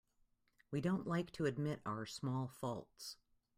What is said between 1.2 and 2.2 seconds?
to admit our